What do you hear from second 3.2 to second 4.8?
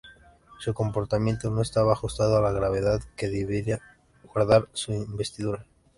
debiera guardar por